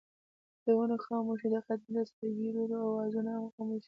[0.63, 3.79] د ونو خاموشۍ د ختمېدو سره دکيرړو اوازونه خاموش شول